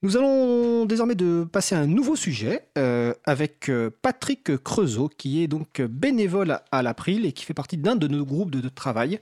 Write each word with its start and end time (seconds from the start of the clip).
Nous 0.00 0.16
allons 0.16 0.84
désormais 0.84 1.16
de 1.16 1.42
passer 1.50 1.74
à 1.74 1.80
un 1.80 1.88
nouveau 1.88 2.14
sujet 2.14 2.68
euh, 2.78 3.12
avec 3.24 3.68
euh, 3.68 3.90
Patrick 4.00 4.56
Creusot, 4.58 5.08
qui 5.08 5.42
est 5.42 5.48
donc 5.48 5.80
bénévole 5.82 6.60
à 6.70 6.82
l'April 6.82 7.26
et 7.26 7.32
qui 7.32 7.44
fait 7.44 7.52
partie 7.52 7.76
d'un 7.76 7.96
de 7.96 8.06
nos 8.06 8.24
groupes 8.24 8.52
de, 8.52 8.60
de 8.60 8.68
travail 8.68 9.18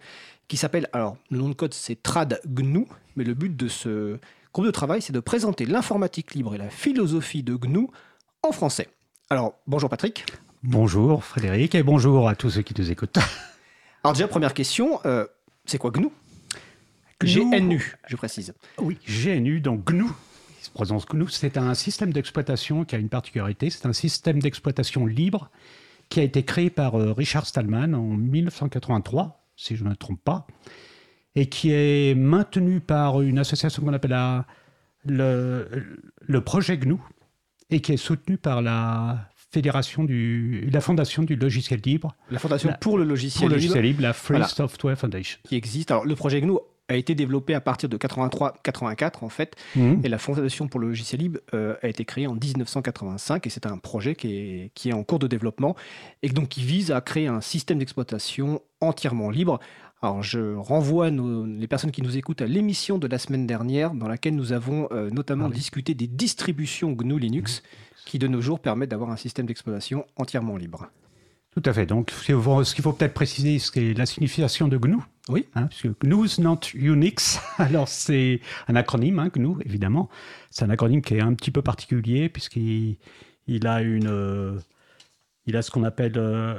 qui 0.49 0.59
s'appelle, 0.59 0.87
alors 0.93 1.17
le 1.31 1.39
nom 1.39 1.49
de 1.49 1.55
code 1.55 1.73
c'est 1.73 2.03
Trad 2.03 2.41
GNU, 2.47 2.85
mais 3.17 3.25
le 3.25 3.33
but 3.33 3.57
de 3.57 3.69
ce 3.69 4.19
groupe 4.53 4.67
de 4.67 4.71
travail 4.71 5.01
c'est 5.01 5.15
de 5.15 5.21
présenter 5.21 5.65
l'informatique 5.65 6.35
libre 6.35 6.55
et 6.55 6.59
la 6.59 6.69
philosophie 6.69 7.43
de 7.43 7.57
GNU 7.57 7.89
en 8.43 8.53
français. 8.53 8.89
Alors 9.31 9.55
bonjour 9.67 9.89
Patrick. 9.89 10.27
Bonjour 10.63 11.25
Frédéric 11.25 11.75
et 11.75 11.83
bonjour 11.83 12.29
à 12.29 12.35
tous 12.37 12.51
ceux 12.51 12.63
qui 12.63 12.75
nous 12.79 12.91
écoutent. 12.91 13.19
Alors 14.05 14.13
déjà 14.13 14.29
première 14.29 14.53
question, 14.53 15.01
euh, 15.07 15.27
c'est 15.65 15.79
quoi 15.79 15.91
GNU 15.91 16.09
GNU, 17.23 17.97
je 18.07 18.17
précise. 18.17 18.53
Oui, 18.77 18.99
GNU, 19.09 19.61
donc 19.61 19.91
GNU, 19.91 20.05
c'est 21.31 21.57
un 21.57 21.75
système 21.75 22.13
d'exploitation 22.13 22.85
qui 22.85 22.95
a 22.95 22.99
une 22.99 23.09
particularité, 23.09 23.71
c'est 23.71 23.87
un 23.87 23.93
système 23.93 24.41
d'exploitation 24.41 25.07
libre 25.07 25.51
qui 26.09 26.21
a 26.21 26.23
été 26.23 26.45
créé 26.45 26.71
par 26.71 26.95
euh, 26.95 27.13
Richard 27.13 27.47
Stallman 27.47 27.95
en 27.95 28.17
1983, 28.17 29.45
si 29.57 29.77
je 29.77 29.85
ne 29.85 29.91
me 29.91 29.97
trompe 29.97 30.23
pas, 30.23 30.47
et 31.35 31.49
qui 31.49 31.73
est 31.73 32.17
maintenu 32.17 32.81
par 32.81 33.21
une 33.23 33.39
association 33.39 33.83
qu'on 33.83 33.93
appelle 33.93 34.13
la, 34.13 34.47
le, 35.05 35.69
le 36.21 36.41
projet 36.43 36.79
GNU, 36.79 36.97
et 37.71 37.81
qui 37.81 37.93
est 37.93 37.97
soutenu 37.97 38.39
par 38.39 38.63
la 38.63 39.29
fédération 39.51 40.05
du, 40.05 40.69
la 40.73 40.81
fondation 40.81 41.23
du 41.23 41.37
logiciel 41.37 41.81
libre. 41.85 42.15
La 42.31 42.39
fondation 42.39 42.73
pour 42.81 42.99
le 42.99 43.05
logiciel, 43.05 43.41
pour 43.41 43.49
le 43.49 43.55
logiciel 43.55 43.85
libre, 43.85 44.03
la 44.03 44.13
Free 44.13 44.45
Software 44.45 44.99
Foundation. 44.99 45.39
Qui 45.45 45.57
existe. 45.57 45.91
Alors, 45.91 46.05
le 46.05 46.15
projet 46.15 46.41
GNU 46.41 46.59
a 46.89 46.97
été 46.97 47.15
développé 47.15 47.55
à 47.55 47.61
partir 47.61 47.89
de 47.89 47.97
83-84 47.97 49.25
en 49.25 49.29
fait, 49.29 49.57
mhm. 49.75 50.01
et 50.05 50.09
la 50.09 50.19
Fondation 50.19 50.69
pour 50.69 50.81
le 50.81 50.89
logiciel 50.89 51.21
libre 51.21 51.41
euh, 51.55 51.75
a 51.83 51.89
été 51.89 52.05
créée 52.05 52.27
en 52.27 52.35
1985 52.35 53.47
et 53.47 53.51
c'est 53.51 53.67
un 53.67 53.79
projet 53.79 54.15
qui 54.15 54.37
est, 54.37 54.71
qui 54.75 54.91
est 54.91 54.93
en 54.93 55.03
cours 55.03 55.19
de 55.19 55.27
développement 55.27 55.75
et 56.23 56.29
donc 56.29 56.49
qui 56.49 56.63
vise 56.63 56.93
à 56.93 57.01
créer 57.01 57.27
un 57.27 57.41
système 57.41 57.79
d'exploitation 57.79 58.61
entièrement 58.81 59.31
libre. 59.31 59.59
Alors 60.03 60.23
je 60.23 60.55
renvoie 60.55 61.11
les 61.11 61.67
personnes 61.67 61.91
qui 61.91 62.03
nous 62.03 62.17
écoutent 62.17 62.43
à 62.43 62.47
l'émission 62.47 62.99
de 62.99 63.07
la 63.07 63.19
semaine 63.19 63.47
dernière 63.47 63.93
dans 63.93 64.09
laquelle 64.09 64.37
nous 64.37 64.53
avons 64.53 64.89
euh, 64.93 65.11
notamment 65.11 65.47
ah 65.47 65.55
discuté 65.55 65.95
des 65.95 66.07
distributions 66.07 66.93
GNU 66.93 67.19
Linux 67.19 67.63
mhm. 67.63 68.03
qui 68.05 68.19
de 68.19 68.29
nos 68.29 68.41
jours 68.41 68.61
permettent 68.61 68.91
d'avoir 68.91 69.11
un 69.11 69.17
système 69.17 69.47
d'exploitation 69.47 70.05
entièrement 70.17 70.57
libre. 70.57 70.89
Tout 71.57 71.71
à 71.71 71.73
fait. 71.73 71.87
Donc, 71.87 72.11
ce 72.11 72.75
qu'il 72.75 72.83
faut 72.83 72.93
peut-être 72.93 73.15
préciser, 73.15 73.59
c'est 73.59 73.95
la 73.95 74.05
signification 74.05 74.69
de 74.69 74.77
GNU. 74.77 74.99
Oui. 75.31 75.47
Hein, 75.55 75.69
parce 75.69 75.81
que 75.81 75.89
GNU 76.05 76.27
is 76.27 76.39
not 76.39 76.61
Unix. 76.75 77.41
Alors, 77.59 77.89
c'est 77.89 78.41
un 78.69 78.77
acronyme, 78.77 79.19
hein, 79.19 79.31
GNU, 79.35 79.57
évidemment. 79.65 80.11
C'est 80.51 80.67
un 80.67 80.71
acronyme 80.71 81.01
qui 81.01 81.15
est 81.15 81.23
un 81.23 81.33
petit 81.33 81.51
peu 81.51 81.63
particulier, 81.63 82.29
puisqu'il 82.29 82.99
il 83.47 83.67
a 83.67 83.81
une. 83.81 84.61
Il 85.47 85.57
a 85.57 85.63
ce 85.63 85.71
qu'on 85.71 85.85
appelle. 85.85 86.15
Euh, 86.17 86.59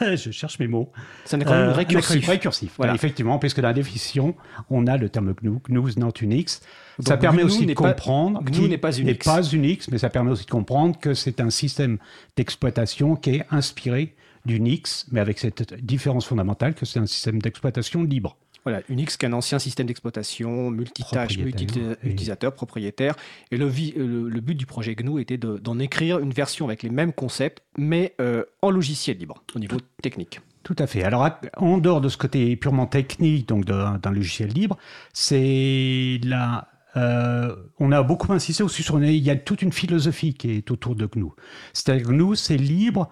je 0.00 0.30
cherche 0.30 0.58
mes 0.58 0.66
mots. 0.66 0.90
C'est 1.24 1.36
un 1.36 1.40
acronyme 1.40 1.68
euh, 1.68 1.72
récursif. 1.72 2.26
récursif. 2.26 2.72
Voilà. 2.76 2.94
effectivement, 2.94 3.38
puisque 3.38 3.60
dans 3.60 3.68
la 3.68 3.74
définition, 3.74 4.34
on 4.70 4.86
a 4.86 4.96
le 4.96 5.08
terme 5.08 5.34
GNU. 5.34 5.58
GNU 5.68 5.90
not 5.96 6.12
Unix. 6.20 6.60
ça 7.00 7.16
permet 7.16 7.44
aussi 7.44 7.66
de 7.66 7.74
comprendre. 7.74 8.42
GNU 8.42 8.68
n'est 8.68 8.78
pas 8.78 8.92
Unix. 8.92 9.06
N'est 9.06 9.32
pas 9.32 9.42
Unix, 9.42 9.88
mais 9.88 9.98
ça 9.98 10.10
permet 10.10 10.32
aussi 10.32 10.46
de 10.46 10.50
comprendre 10.50 10.98
que 10.98 11.14
c'est 11.14 11.40
un 11.40 11.50
système 11.50 11.98
d'exploitation 12.36 13.14
qui 13.16 13.36
est 13.36 13.46
inspiré 13.50 14.14
d'Unix, 14.46 15.06
mais 15.10 15.20
avec 15.20 15.38
cette 15.38 15.74
différence 15.84 16.26
fondamentale 16.26 16.74
que 16.74 16.84
c'est 16.84 16.98
un 16.98 17.06
système 17.06 17.40
d'exploitation 17.40 18.02
libre. 18.02 18.36
Voilà, 18.64 18.80
Unix 18.88 19.16
qui 19.16 19.26
est 19.26 19.28
un 19.28 19.32
ancien 19.34 19.58
système 19.58 19.86
d'exploitation, 19.86 20.70
multitâche, 20.70 21.38
multi-utilisateur, 21.38 22.54
propriétaire. 22.54 23.14
Et 23.50 23.56
le, 23.56 23.66
le, 23.66 24.40
but 24.40 24.54
du 24.54 24.66
projet 24.66 24.94
GNU 24.94 25.20
était 25.20 25.36
d'en 25.36 25.78
écrire 25.78 26.18
une 26.18 26.32
version 26.32 26.66
avec 26.66 26.82
les 26.82 26.90
mêmes 26.90 27.12
concepts, 27.12 27.62
mais 27.76 28.14
euh, 28.20 28.44
en 28.62 28.70
logiciel 28.70 29.18
libre, 29.18 29.42
au 29.54 29.58
niveau 29.58 29.76
technique. 30.02 30.40
Tout 30.62 30.76
à 30.78 30.86
fait. 30.86 31.02
Alors, 31.02 31.28
en 31.58 31.76
dehors 31.76 32.00
de 32.00 32.08
ce 32.08 32.16
côté 32.16 32.56
purement 32.56 32.86
technique, 32.86 33.46
donc 33.46 33.66
d'un 33.66 34.10
logiciel 34.10 34.48
libre, 34.48 34.78
c'est 35.12 36.18
la 36.24 36.68
euh, 36.96 37.54
on 37.80 37.90
a 37.92 38.02
beaucoup 38.02 38.32
insisté 38.32 38.62
aussi 38.62 38.82
sur. 38.82 39.02
Il 39.02 39.16
y 39.16 39.30
a 39.30 39.36
toute 39.36 39.62
une 39.62 39.72
philosophie 39.72 40.34
qui 40.34 40.52
est 40.52 40.70
autour 40.70 40.94
de 40.94 41.06
GNU. 41.06 41.30
C'est-à-dire 41.72 42.06
GNU, 42.08 42.36
c'est 42.36 42.56
libre 42.56 43.10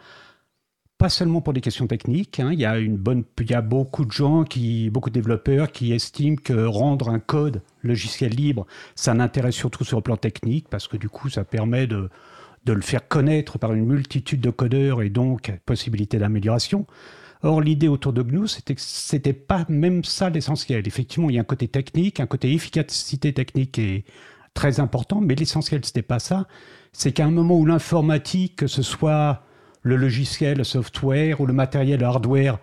pas 1.02 1.08
seulement 1.08 1.40
pour 1.40 1.52
des 1.52 1.60
questions 1.60 1.88
techniques. 1.88 2.38
Hein. 2.38 2.50
Il, 2.52 2.60
y 2.60 2.64
a 2.64 2.78
une 2.78 2.96
bonne, 2.96 3.24
il 3.40 3.50
y 3.50 3.54
a 3.54 3.60
beaucoup 3.60 4.04
de 4.04 4.12
gens, 4.12 4.44
qui, 4.44 4.88
beaucoup 4.88 5.10
de 5.10 5.14
développeurs 5.14 5.72
qui 5.72 5.92
estiment 5.92 6.36
que 6.36 6.64
rendre 6.64 7.08
un 7.08 7.18
code 7.18 7.60
logiciel 7.82 8.30
libre, 8.30 8.68
ça 8.94 9.12
n'intéresse 9.12 9.56
surtout 9.56 9.82
sur 9.82 9.98
le 9.98 10.02
plan 10.04 10.16
technique, 10.16 10.68
parce 10.68 10.86
que 10.86 10.96
du 10.96 11.08
coup, 11.08 11.28
ça 11.28 11.42
permet 11.42 11.88
de, 11.88 12.08
de 12.66 12.72
le 12.72 12.82
faire 12.82 13.08
connaître 13.08 13.58
par 13.58 13.72
une 13.72 13.84
multitude 13.84 14.40
de 14.40 14.50
codeurs 14.50 15.02
et 15.02 15.10
donc 15.10 15.52
possibilité 15.66 16.18
d'amélioration. 16.18 16.86
Or, 17.42 17.60
l'idée 17.60 17.88
autour 17.88 18.12
de 18.12 18.22
GNU, 18.22 18.46
c'était 18.46 18.76
que 18.76 18.80
c'était 18.80 19.32
pas 19.32 19.66
même 19.68 20.04
ça 20.04 20.30
l'essentiel. 20.30 20.86
Effectivement, 20.86 21.30
il 21.30 21.34
y 21.34 21.38
a 21.38 21.40
un 21.40 21.44
côté 21.44 21.66
technique, 21.66 22.20
un 22.20 22.26
côté 22.26 22.52
efficacité 22.52 23.32
technique 23.32 23.76
est 23.80 24.04
très 24.54 24.78
important, 24.78 25.20
mais 25.20 25.34
l'essentiel, 25.34 25.84
c'était 25.84 26.02
pas 26.02 26.20
ça. 26.20 26.46
C'est 26.92 27.10
qu'à 27.10 27.24
un 27.24 27.32
moment 27.32 27.58
où 27.58 27.66
l'informatique, 27.66 28.54
que 28.54 28.68
ce 28.68 28.82
soit 28.82 29.42
le 29.82 29.96
logiciel, 29.96 30.58
le 30.58 30.64
software 30.64 31.40
ou 31.40 31.46
le 31.46 31.52
matériel, 31.52 32.00
le 32.00 32.06
hardware 32.06 32.58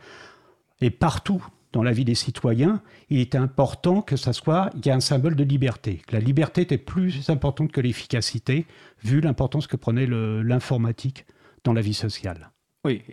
est 0.81 0.89
partout 0.89 1.45
dans 1.71 1.83
la 1.83 1.91
vie 1.91 2.05
des 2.05 2.15
citoyens, 2.15 2.81
il 3.09 3.19
était 3.19 3.37
important 3.37 4.01
que 4.01 4.15
ça 4.15 4.33
soit, 4.33 4.71
il 4.75 4.85
y 4.85 4.89
a 4.89 4.95
un 4.95 4.99
symbole 4.99 5.35
de 5.35 5.43
liberté. 5.43 6.01
La 6.11 6.19
liberté 6.19 6.61
était 6.61 6.79
plus 6.79 7.29
importante 7.29 7.71
que 7.71 7.81
l'efficacité, 7.81 8.65
vu 9.03 9.21
l'importance 9.21 9.67
que 9.67 9.77
prenait 9.77 10.07
l'informatique 10.07 11.25
dans 11.63 11.73
la 11.73 11.81
vie 11.81 11.93
sociale. 11.93 12.51
Oui, 12.85 13.03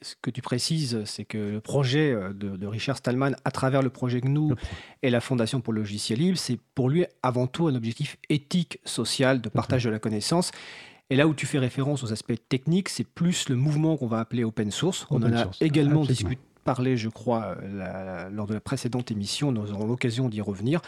ce 0.00 0.14
que 0.22 0.30
tu 0.30 0.40
précises, 0.40 1.04
c'est 1.04 1.26
que 1.26 1.36
le 1.36 1.60
projet 1.60 2.10
euh, 2.10 2.32
de, 2.32 2.66
Richard 2.66 2.96
Stallman, 2.96 3.32
à 3.44 3.50
travers 3.50 3.82
le 3.82 3.90
projet 3.90 4.18
GNU 4.22 4.54
et 5.02 5.10
la 5.10 5.20
Fondation 5.20 5.60
pour 5.60 5.74
le 5.74 5.80
logiciel 5.80 6.18
libre, 6.18 6.38
c'est 6.38 6.58
pour 6.74 6.88
lui 6.88 7.04
avant 7.22 7.46
tout 7.46 7.66
un 7.66 7.74
objectif 7.74 8.16
éthique, 8.30 8.78
social, 8.86 9.42
de 9.42 9.50
partage 9.50 9.84
de 9.84 9.90
la 9.90 9.98
connaissance. 9.98 10.52
Et 11.10 11.16
là 11.16 11.26
où 11.26 11.34
tu 11.34 11.46
fais 11.46 11.58
référence 11.58 12.04
aux 12.04 12.12
aspects 12.12 12.38
techniques, 12.48 12.88
c'est 12.88 13.04
plus 13.04 13.48
le 13.48 13.56
mouvement 13.56 13.96
qu'on 13.96 14.06
va 14.06 14.20
appeler 14.20 14.44
open 14.44 14.70
source. 14.70 15.06
On 15.10 15.22
en 15.22 15.32
a 15.32 15.50
également 15.60 16.04
discuté 16.04 16.40
parlé, 16.64 16.96
je 16.96 17.08
crois, 17.08 17.56
lors 18.30 18.46
de 18.46 18.54
la 18.54 18.60
précédente 18.60 19.10
émission. 19.10 19.50
Nous 19.50 19.72
aurons 19.72 19.86
l'occasion 19.86 20.28
d'y 20.28 20.40
revenir. 20.40 20.80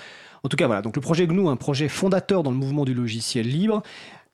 En 0.42 0.48
tout 0.48 0.56
cas, 0.56 0.66
voilà. 0.66 0.82
Donc, 0.82 0.96
le 0.96 1.02
projet 1.02 1.26
GNU, 1.26 1.48
un 1.48 1.56
projet 1.56 1.88
fondateur 1.88 2.42
dans 2.42 2.50
le 2.50 2.56
mouvement 2.56 2.84
du 2.84 2.94
logiciel 2.94 3.48
libre. 3.48 3.82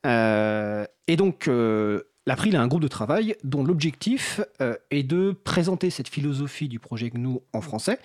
Euh, 0.06 0.84
et 1.06 1.16
donc, 1.16 1.48
euh, 1.48 2.02
l'April 2.26 2.56
a 2.56 2.62
un 2.62 2.68
groupe 2.68 2.82
de 2.82 2.88
travail 2.88 3.36
dont 3.44 3.64
l'objectif 3.64 4.40
euh, 4.60 4.76
est 4.90 5.02
de 5.02 5.32
présenter 5.44 5.90
cette 5.90 6.08
philosophie 6.08 6.68
du 6.68 6.78
projet 6.78 7.10
GNU 7.10 7.38
en 7.52 7.60
français. 7.60 7.98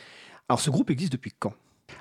Alors, 0.50 0.60
ce 0.60 0.70
groupe 0.70 0.90
existe 0.90 1.12
depuis 1.12 1.32
quand? 1.38 1.54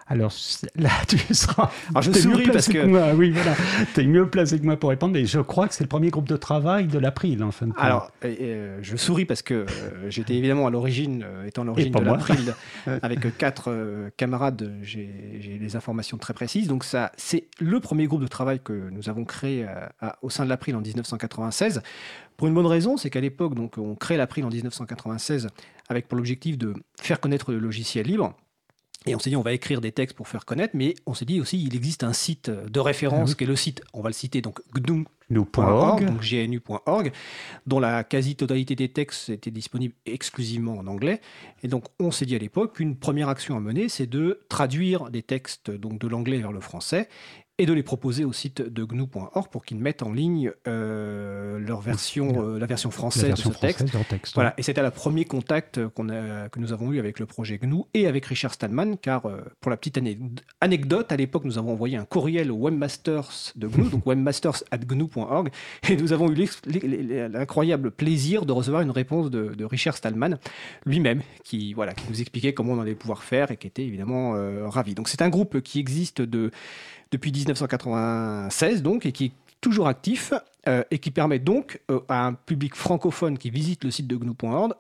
Alors 0.06 0.32
là, 0.76 0.91
tu 1.08 1.19
seras. 1.34 1.70
Alors 1.91 2.03
je 2.03 2.12
souris 2.12 2.48
parce 2.48 2.69
que. 2.69 2.84
moi. 2.84 3.12
Oui, 3.14 3.30
voilà. 3.30 3.54
Tu 3.94 4.03
es 4.03 4.06
mieux 4.06 4.28
placé 4.28 4.58
que 4.58 4.64
moi 4.64 4.76
pour 4.76 4.91
répondre, 4.91 5.14
mais 5.14 5.26
je 5.26 5.41
crois 5.41 5.69
que 5.69 5.75
c'est 5.75 5.84
le 5.84 5.88
premier 5.88 6.10
groupe 6.10 6.28
de 6.28 6.36
travail 6.36 6.86
de 6.86 6.98
l'April, 6.98 7.42
en 7.42 7.50
fin 7.50 7.66
de 7.66 7.72
compte. 7.72 7.82
Alors, 7.82 8.10
euh, 8.25 8.78
je 8.82 8.97
souris 8.97 9.25
parce 9.25 9.42
que 9.42 9.54
euh, 9.54 9.66
j'étais 10.10 10.34
évidemment 10.34 10.66
à 10.66 10.70
l'origine, 10.70 11.25
euh, 11.26 11.47
étant 11.47 11.64
l'origine 11.64 11.92
de 11.92 12.00
l'April, 12.00 12.54
avec 13.03 13.36
quatre 13.38 13.72
camarades, 14.16 14.75
j'ai 14.82 15.58
les 15.60 15.76
informations 15.76 16.19
très 16.19 16.34
précises. 16.34 16.69
Donc, 16.69 16.84
ça, 16.84 17.12
c'est 17.16 17.47
le 17.59 17.80
premier 17.80 18.06
groupe 18.06 18.22
de 18.22 18.28
travail 18.28 18.60
que 18.62 18.91
nous 18.91 19.09
avons 19.09 19.24
créé 19.24 19.66
au 20.22 20.30
sein 20.30 20.44
de 20.44 20.48
l'April 20.48 20.76
en 20.76 20.80
1996. 20.80 21.82
Pour 22.36 22.48
une 22.48 22.54
bonne 22.54 22.66
raison, 22.66 22.97
c'est 22.97 23.10
qu'à 23.10 23.20
l'époque, 23.20 23.54
donc, 23.54 23.78
on 23.78 23.94
crée 23.94 24.16
l'April 24.16 24.44
en 24.44 24.48
1996 24.48 25.48
avec 25.88 26.09
pour 26.09 26.16
l'objectif 26.16 26.59
de 26.59 26.74
faire 27.00 27.20
connaître 27.20 27.53
le 27.53 27.59
logiciel 27.59 28.06
libre. 28.06 28.34
Et 29.06 29.14
on 29.16 29.18
s'est 29.18 29.30
dit, 29.30 29.36
on 29.36 29.42
va 29.42 29.52
écrire 29.52 29.80
des 29.80 29.92
textes 29.92 30.16
pour 30.16 30.28
faire 30.28 30.44
connaître, 30.44 30.76
mais 30.76 30.94
on 31.06 31.14
s'est 31.14 31.24
dit 31.24 31.40
aussi, 31.40 31.62
il 31.62 31.74
existe 31.74 32.04
un 32.04 32.12
site 32.12 32.50
de 32.50 32.80
référence 32.80 33.32
ah 33.32 33.34
qui 33.34 33.44
est 33.44 33.46
le 33.48 33.56
site, 33.56 33.82
on 33.92 34.00
va 34.00 34.10
le 34.10 34.14
citer, 34.14 34.40
donc 34.40 34.60
gnu.org, 34.74 36.04
donc 36.04 36.21
gnu.org, 36.22 37.12
dont 37.66 37.80
la 37.80 38.04
quasi-totalité 38.04 38.77
des 38.77 38.91
textes 38.91 39.30
était 39.30 39.50
disponible 39.50 39.94
exclusivement 40.06 40.78
en 40.78 40.86
anglais. 40.86 41.21
Et 41.65 41.68
donc, 41.68 41.86
on 41.98 42.10
s'est 42.12 42.27
dit 42.27 42.36
à 42.36 42.38
l'époque 42.38 42.77
qu'une 42.77 42.97
première 42.97 43.28
action 43.28 43.56
à 43.56 43.60
mener, 43.60 43.88
c'est 43.88 44.06
de 44.06 44.41
traduire 44.48 45.10
des 45.10 45.22
textes 45.22 45.71
donc 45.71 45.98
de 45.98 46.06
l'anglais 46.06 46.38
vers 46.38 46.53
le 46.53 46.60
français 46.60 47.09
et 47.59 47.66
de 47.66 47.72
les 47.72 47.83
proposer 47.83 48.25
au 48.25 48.33
site 48.33 48.63
de 48.63 48.84
gnu.org 48.84 49.49
pour 49.51 49.65
qu'ils 49.65 49.78
mettent 49.78 50.03
en 50.03 50.13
ligne 50.13 50.53
euh, 50.66 51.59
leur 51.59 51.83
version, 51.83 52.43
euh, 52.43 52.59
la 52.59 52.65
version 52.65 52.91
française 52.91 53.34
de 53.34 53.37
ce 53.37 53.49
texte. 53.51 53.84
Voilà. 54.34 54.54
Et 54.57 54.63
c'était 54.63 54.83
le 54.83 54.91
premier 54.91 55.27
contact 55.27 55.87
qu'on 55.89 56.09
a, 56.09 56.49
que 56.49 56.59
nous 56.59 56.72
avons 56.72 56.93
eu 56.93 56.99
avec 56.99 57.21
le 57.21 57.27
projet 57.27 57.59
GNU 57.59 57.83
et 57.93 58.07
avec 58.07 58.25
Richard 58.25 58.54
Stallman, 58.54 58.97
car 58.97 59.27
euh, 59.27 59.43
pour 59.60 59.71
la 59.71 59.77
petite 59.77 60.01
anecdote, 60.63 61.13
à 61.13 61.16
l'époque, 61.16 61.45
nous 61.45 61.59
avons 61.59 61.72
envoyé 61.72 61.99
un 61.99 62.07
courriel 62.07 62.51
au 62.51 62.57
webmasters 62.57 63.53
de 63.54 63.66
GNU, 63.66 63.91
donc 63.91 64.07
webmasters@gnu.org, 64.07 65.51
et 65.91 65.97
nous 65.97 66.15
avons 66.15 66.33
eu 66.33 66.49
l'incroyable 67.28 67.91
plaisir 67.91 68.47
de 68.47 68.53
recevoir 68.53 68.81
une 68.81 68.91
réponse 68.91 69.31
de, 69.31 69.49
de 69.54 69.65
Richard 69.66 69.97
Stallman 69.99 70.39
lui-même, 70.87 71.21
qui, 71.45 71.75
voilà, 71.75 71.93
qui 71.93 72.07
nous 72.09 72.21
expliquait 72.21 72.54
comment 72.54 72.72
on 72.72 72.81
allait 72.81 72.95
pouvoir 72.95 73.22
faire 73.22 73.51
et 73.51 73.59
qui 73.59 73.66
était 73.66 73.84
évidemment 73.84 74.33
ravi. 74.69 74.95
Donc 74.95 75.09
c'est 75.09 75.22
un 75.22 75.28
groupe 75.28 75.60
qui 75.60 75.78
existe 75.78 76.22
de 76.22 76.51
depuis 77.12 77.30
1996 77.30 78.82
donc, 78.82 79.06
et 79.06 79.12
qui 79.12 79.26
est 79.26 79.32
toujours 79.60 79.86
actif 79.86 80.32
et 80.91 80.98
qui 80.98 81.10
permet 81.10 81.38
donc 81.38 81.80
à 82.09 82.26
un 82.26 82.34
public 82.34 82.74
francophone 82.74 83.38
qui 83.38 83.50
visite 83.50 83.84
le 83.84 83.91
site 83.91 84.09
de 84.09 84.16
GNU.org 84.16 84.74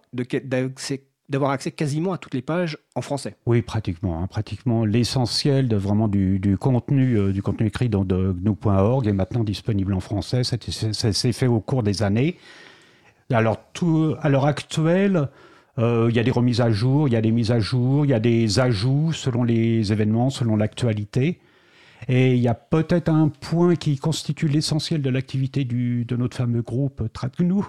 d'avoir 1.32 1.50
accès 1.50 1.70
quasiment 1.70 2.12
à 2.12 2.18
toutes 2.18 2.34
les 2.34 2.42
pages 2.42 2.78
en 2.94 3.00
français. 3.00 3.36
Oui, 3.46 3.62
pratiquement. 3.62 4.22
Hein. 4.22 4.26
pratiquement 4.26 4.84
l'essentiel 4.84 5.66
de 5.66 5.76
vraiment 5.76 6.06
du, 6.06 6.56
contenu, 6.60 7.18
euh, 7.18 7.32
du 7.32 7.42
contenu 7.42 7.66
écrit 7.66 7.88
dans 7.88 8.04
GNU.org 8.04 9.06
est 9.06 9.12
maintenant 9.12 9.42
disponible 9.42 9.94
en 9.94 10.00
français. 10.00 10.42
Ça, 10.44 11.12
s'est 11.12 11.32
fait 11.32 11.46
au 11.46 11.60
cours 11.60 11.82
des 11.82 12.02
années. 12.02 12.36
Alors, 13.30 13.58
tout, 13.72 14.14
à 14.20 14.28
l'heure 14.28 14.44
actuelle, 14.44 15.28
euh, 15.78 16.08
il 16.10 16.16
y 16.16 16.18
a 16.18 16.22
des 16.22 16.30
remises 16.30 16.60
à 16.60 16.70
jour, 16.70 17.08
il 17.08 17.12
y 17.12 17.16
a 17.16 17.22
des 17.22 17.30
mises 17.30 17.50
à 17.50 17.60
jour, 17.60 18.04
il 18.04 18.10
y 18.10 18.14
a 18.14 18.20
des 18.20 18.60
ajouts 18.60 19.12
selon 19.12 19.42
les 19.42 19.90
événements, 19.90 20.28
selon 20.28 20.56
l'actualité. 20.56 21.40
Et 22.08 22.34
il 22.34 22.40
y 22.40 22.48
a 22.48 22.54
peut-être 22.54 23.08
un 23.08 23.28
point 23.28 23.76
qui 23.76 23.96
constitue 23.96 24.48
l'essentiel 24.48 25.02
de 25.02 25.10
l'activité 25.10 25.64
de 25.64 26.16
notre 26.16 26.36
fameux 26.36 26.62
groupe 26.62 27.12
TradGNU, 27.12 27.62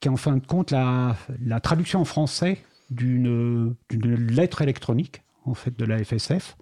qui 0.00 0.08
est 0.08 0.10
en 0.10 0.16
fin 0.16 0.36
de 0.36 0.46
compte 0.46 0.70
la, 0.70 1.16
la 1.44 1.60
traduction 1.60 2.00
en 2.00 2.04
français 2.04 2.58
d'une 2.90 3.74
lettre 3.90 4.62
électronique 4.62 5.22
en 5.44 5.54
fait 5.54 5.76
de 5.78 5.84
la 5.84 6.02
FSF 6.04 6.56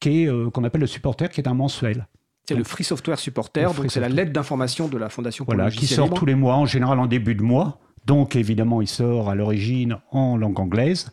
qui 0.00 0.22
est 0.22 0.28
euh, 0.28 0.50
qu'on 0.50 0.64
appelle 0.64 0.80
le 0.80 0.86
supporter 0.86 1.30
qui 1.30 1.40
est 1.40 1.48
un 1.48 1.54
mensuel. 1.54 2.06
C'est 2.46 2.54
le 2.54 2.64
Free 2.64 2.84
Software 2.84 3.18
Supporter, 3.18 3.72
donc 3.72 3.90
c'est 3.90 4.00
la 4.00 4.10
lettre 4.10 4.32
d'information 4.32 4.86
de 4.86 4.98
la 4.98 5.08
Fondation 5.08 5.46
pour 5.46 5.54
voilà, 5.54 5.70
qui 5.70 5.86
sort 5.86 6.12
tous 6.12 6.26
les 6.26 6.34
mois, 6.34 6.56
en 6.56 6.66
général 6.66 6.98
en 6.98 7.06
début 7.06 7.34
de 7.34 7.42
mois. 7.42 7.78
Donc 8.04 8.36
évidemment, 8.36 8.82
il 8.82 8.88
sort 8.88 9.30
à 9.30 9.34
l'origine 9.34 9.96
en 10.10 10.36
langue 10.36 10.60
anglaise. 10.60 11.10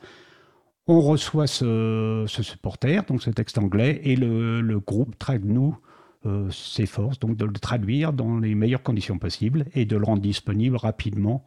On 0.94 1.00
reçoit 1.00 1.48
ce, 1.48 2.26
supporter, 2.28 3.06
donc 3.06 3.24
ce 3.24 3.30
texte 3.30 3.58
anglais, 3.58 4.02
et 4.04 4.18
le, 4.18 4.78
groupe 4.80 5.18
TradeNow 5.18 5.78
euh, 6.26 6.50
s'efforce 6.50 7.18
donc 7.18 7.38
de 7.38 7.46
le 7.46 7.54
traduire 7.54 8.12
dans 8.12 8.40
les 8.40 8.56
meilleures 8.56 8.84
conditions 8.84 9.18
possibles 9.18 9.68
et 9.74 9.86
de 9.86 9.96
le 9.96 10.04
rendre 10.04 10.22
disponible 10.22 10.76
rapidement 10.76 11.46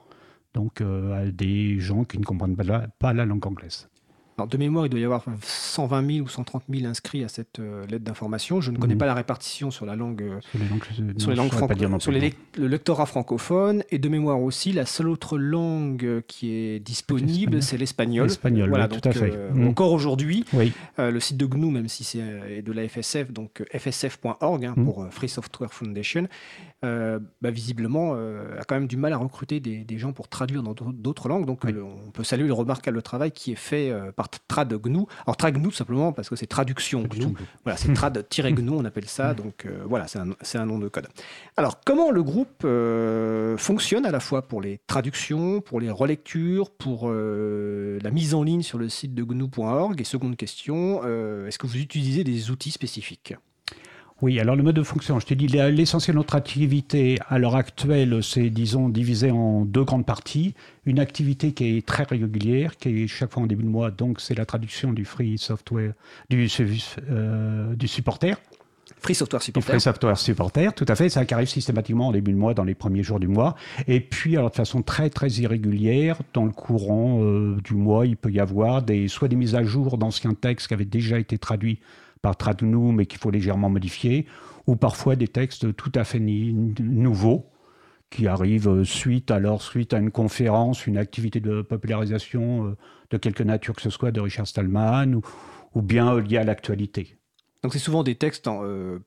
donc 0.55 0.81
euh, 0.81 1.27
à 1.27 1.31
des 1.31 1.79
gens 1.79 2.05
qui 2.05 2.19
ne 2.19 2.25
comprennent 2.25 2.57
pas 2.57 3.13
la 3.13 3.27
langue 3.27 3.47
anglaise. 3.47 3.91
Alors 4.37 4.49
de 4.49 4.57
mémoire, 4.57 4.87
il 4.87 4.89
doit 4.89 4.99
y 4.99 5.05
avoir 5.05 5.25
120 5.43 6.15
000 6.15 6.27
ou 6.27 6.29
130 6.29 6.65
000 6.69 6.87
inscrits 6.87 7.23
à 7.23 7.29
cette 7.29 7.61
euh, 7.61 7.87
lettre 7.87 8.05
d'information. 8.05 8.61
Je 8.61 8.73
ne 8.73 8.79
connais 8.79 8.95
mhm. 8.95 8.99
pas 8.99 9.07
la 9.07 9.15
répartition 9.15 9.71
sur 9.71 9.87
la 9.87 9.95
langue, 9.95 10.23
euh, 10.23 10.41
sur 10.41 10.59
les 10.59 10.69
langues, 10.69 10.85
sur 11.19 11.31
les 11.31 11.37
langues 11.37 12.01
sur 12.01 12.13
le 12.13 12.67
lectorat 12.67 13.07
francophone. 13.07 13.85
Et 13.91 13.99
de 13.99 14.09
mémoire 14.09 14.41
aussi, 14.43 14.73
la 14.73 14.87
seule 14.87 15.09
autre 15.09 15.39
langue 15.39 16.23
qui 16.27 16.51
est 16.51 16.81
disponible, 16.81 17.63
c'est 17.63 17.77
l'espagnol. 17.77 18.27
L'espagnol, 18.27 18.69
voilà, 18.71 18.89
tout 18.89 19.09
à 19.09 19.13
fait. 19.13 19.31
Euh, 19.33 19.53
mhm. 19.53 19.69
Encore 19.69 19.93
aujourd'hui, 19.93 20.45
le 20.99 21.21
site 21.21 21.37
de 21.37 21.47
GNU, 21.47 21.71
même 21.71 21.89
si 21.89 22.03
c'est 22.03 22.63
de 22.63 22.73
la 22.73 22.89
FSF, 22.89 23.31
donc 23.31 23.63
fsf.org 23.73 24.65
hein, 24.65 24.75
mhm. 24.77 24.85
pour 24.85 25.07
Free 25.11 25.29
Software 25.29 25.73
Foundation, 25.73 26.27
bah, 26.83 27.51
visiblement 27.51 28.15
a 28.15 28.65
quand 28.67 28.75
même 28.75 28.89
du 28.89 28.97
mal 28.97 29.13
à 29.13 29.17
recruter 29.17 29.61
des, 29.61 29.85
des 29.85 29.99
gens 29.99 30.13
pour 30.13 30.29
traduire 30.29 30.63
dans 30.63 30.75
d'autres 30.75 31.29
langues. 31.29 31.47
Donc 31.47 31.65
on 31.65 32.11
peut 32.11 32.25
saluer 32.25 32.49
le 32.49 32.53
remarquable 32.53 33.01
travail 33.01 33.31
qui 33.31 33.53
est 33.53 33.57
fait 33.57 33.93
par 34.17 34.24
trad 34.49 34.73
GNU. 34.75 35.05
Alors 35.27 35.37
trad 35.37 35.57
GNU 35.57 35.73
simplement 35.73 36.13
parce 36.13 36.29
que 36.29 36.37
c'est 36.37 36.47
traduction 36.47 37.03
GNU. 37.03 37.35
Voilà, 37.65 37.77
c'est 37.77 37.93
trad-GNU, 37.93 38.71
on 38.73 38.85
appelle 38.85 39.09
ça. 39.09 39.35
Donc 39.35 39.67
euh, 39.67 39.85
voilà, 39.87 40.07
c'est 40.09 40.59
un, 40.59 40.67
nom 40.67 40.79
de 40.79 40.89
code. 40.89 41.09
Alors 41.57 41.81
comment 41.85 42.11
le 42.11 42.23
groupe 42.23 42.63
euh, 42.65 43.57
fonctionne 43.57 44.07
à 44.07 44.11
la 44.11 44.21
fois 44.21 44.43
pour 44.43 44.61
les 44.61 44.81
traductions, 44.87 45.61
pour 45.61 45.81
les 45.81 45.91
relectures, 45.91 46.71
pour 46.71 47.09
euh, 47.09 47.99
la 48.03 48.11
mise 48.11 48.35
en 48.35 48.43
ligne 48.43 48.63
sur 48.63 48.79
le 48.79 48.89
site 48.89 49.15
de 49.15 49.23
GNU.org 49.23 50.01
Et 50.01 50.05
seconde 50.05 50.37
question, 50.37 51.03
est-ce 51.47 51.59
que 51.59 51.67
vous 51.67 51.79
utilisez 51.79 52.25
des 52.25 52.51
outils 52.51 52.71
spécifiques? 52.71 53.35
Oui, 54.25 54.41
alors 54.41 54.57
le 54.57 54.63
mode 54.63 54.77
de 54.77 54.83
fonction, 54.83 55.21
je 55.21 55.27
t'ai 55.27 55.35
dit, 55.35 55.49
l'essentiel 55.49 56.15
de 56.15 56.19
notre 56.19 56.35
activité 56.35 57.19
à 57.29 57.39
l'heure 57.39 57.57
actuelle, 57.57 58.23
c'est, 58.23 58.49
disons, 58.49 58.89
divisé 58.89 59.31
en 59.31 59.67
deux 59.67 59.85
grandes 59.85 60.07
parties. 60.07 60.55
Une 60.87 60.99
activité 60.99 61.53
qui 61.53 61.77
est 61.77 61.85
très 61.85 62.05
régulière, 62.05 62.79
qui 62.79 63.03
est 63.03 63.07
chaque 63.07 63.31
fois 63.31 63.43
en 63.43 63.47
début 63.47 63.65
de 63.65 63.69
mois, 63.69 63.91
donc 63.91 64.23
c'est 64.23 64.35
la 64.35 64.47
traduction 64.47 64.95
du 64.95 65.05
free 65.05 65.37
software, 65.37 65.93
du, 66.31 66.49
euh, 67.11 67.75
du 67.75 67.87
supporter. 67.87 68.37
Free 68.99 69.15
Software 69.15 69.43
Supporter. 69.43 69.73
Free 69.73 69.81
Software 69.81 70.19
Supporter, 70.19 70.73
tout 70.73 70.87
à 70.89 70.95
fait. 70.95 71.11
Ça 71.11 71.23
arrive 71.31 71.49
systématiquement 71.49 72.09
en 72.09 72.13
début 72.13 72.33
de 72.33 72.39
mois, 72.39 72.55
dans 72.55 72.65
les 72.65 72.75
premiers 72.75 73.03
jours 73.03 73.21
du 73.21 73.29
mois. 73.29 73.57
Et 73.87 74.01
puis, 74.01 74.39
alors, 74.39 74.51
de 74.51 74.57
façon 74.57 74.81
très, 74.81 75.11
très 75.11 75.29
irrégulière, 75.29 76.17
dans 76.33 76.47
le 76.47 76.51
courant 76.51 77.21
euh, 77.21 77.59
du 77.63 77.75
mois, 77.75 78.07
il 78.07 78.17
peut 78.17 78.31
y 78.31 78.41
avoir 78.41 78.81
des, 78.81 79.09
soit 79.09 79.29
des 79.29 79.37
mises 79.37 79.55
à 79.55 79.65
jour 79.65 79.99
d'anciens 79.99 80.33
textes 80.33 80.69
qui 80.69 80.75
avaient 80.75 80.87
déjà 80.87 81.19
été 81.19 81.37
traduits 81.37 81.79
par 82.25 82.37
Tradnou, 82.39 82.91
mais 82.91 83.05
qu'il 83.05 83.19
faut 83.19 83.31
légèrement 83.31 83.69
modifier, 83.69 84.25
ou 84.67 84.77
parfois 84.77 85.15
des 85.15 85.29
textes 85.29 85.77
tout 85.77 85.93
à 85.95 86.05
fait 86.05 86.21
nouveaux 86.21 87.51
qui 88.09 88.27
arrivent 88.27 88.83
suite 88.83 89.31
alors 89.31 89.61
suite 89.61 89.93
à 89.93 89.99
une 89.99 90.11
conférence, 90.11 90.87
une 90.87 90.97
activité 90.97 91.41
de 91.41 91.61
popularisation 91.61 92.69
euh, 92.69 92.77
de 93.11 93.19
quelque 93.19 93.43
nature 93.43 93.75
que 93.75 93.83
ce 93.83 93.91
soit 93.91 94.11
de 94.11 94.21
Richard 94.21 94.47
Stallman 94.47 95.21
ou, 95.75 95.83
bien 95.83 96.19
lié 96.19 96.39
à 96.39 96.45
l'actualité. 96.45 97.19
Donc 97.63 97.75
c'est 97.75 97.79
souvent 97.79 98.03
des 98.03 98.15
textes, 98.15 98.49
euh, 98.49 99.01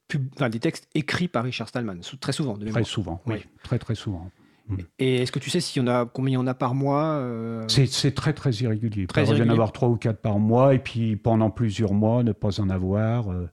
des 0.51 0.59
textes 0.59 0.87
écrits 0.93 1.27
par 1.27 1.43
Richard 1.43 1.69
Stallman, 1.69 2.01
très 2.21 2.33
souvent. 2.33 2.55
De 2.55 2.69
très 2.69 2.83
souvent, 2.83 3.19
oui. 3.25 3.43
très 3.63 3.79
très 3.79 3.95
souvent. 3.95 4.29
Mm. 4.67 4.75
Et 4.99 5.15
est-ce 5.21 5.31
que 5.31 5.39
tu 5.39 5.49
sais 5.49 5.59
s'il 5.59 5.81
y 5.81 5.85
en 5.85 5.87
a, 5.87 6.05
combien 6.05 6.31
il 6.31 6.33
y 6.35 6.37
en 6.37 6.47
a 6.47 6.53
par 6.53 6.75
mois 6.75 7.03
euh 7.03 7.63
C'est 7.67 8.13
très 8.13 8.33
très 8.33 8.51
irrégulier. 8.51 9.07
Très 9.07 9.23
il 9.23 9.29
peut 9.29 9.37
y 9.37 9.41
en 9.41 9.49
avoir 9.49 9.71
trois 9.71 9.89
ou 9.89 9.95
quatre 9.95 10.19
par 10.19 10.39
mois, 10.39 10.73
et 10.73 10.79
puis 10.79 11.15
pendant 11.15 11.49
plusieurs 11.49 11.93
mois, 11.93 12.23
ne 12.23 12.31
pas 12.31 12.59
en 12.59 12.69
avoir. 12.69 13.31
Euh. 13.31 13.49